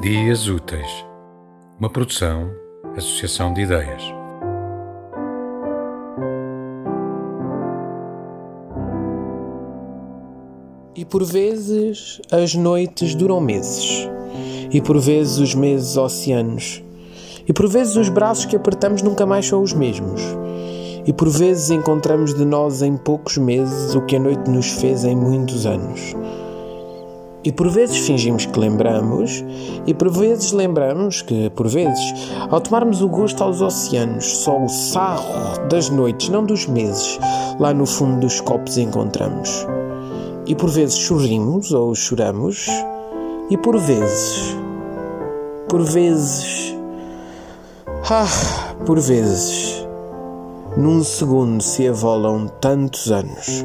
[0.00, 1.04] Dias Úteis,
[1.78, 2.50] uma produção,
[2.96, 4.02] associação de ideias.
[10.96, 14.08] E por vezes as noites duram meses,
[14.72, 16.82] e por vezes os meses oceanos,
[17.46, 20.22] e por vezes os braços que apertamos nunca mais são os mesmos,
[21.06, 25.04] e por vezes encontramos de nós em poucos meses o que a noite nos fez
[25.04, 26.16] em muitos anos.
[27.42, 29.42] E por vezes fingimos que lembramos,
[29.86, 34.68] e por vezes lembramos que, por vezes, ao tomarmos o gosto aos oceanos, só o
[34.68, 37.18] sarro das noites, não dos meses,
[37.58, 39.66] lá no fundo dos copos encontramos.
[40.46, 42.66] E por vezes sorrimos ou choramos,
[43.48, 44.56] e por vezes,
[45.66, 46.76] por vezes,
[48.10, 49.86] ah, por vezes,
[50.76, 53.64] num segundo se avolam tantos anos.